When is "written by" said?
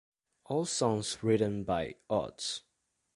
1.21-1.93